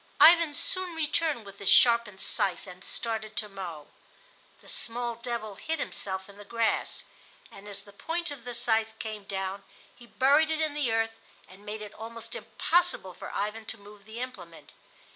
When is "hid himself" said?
5.57-6.27